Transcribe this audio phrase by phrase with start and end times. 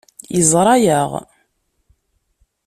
[0.35, 1.11] Yeẓra-aɣ.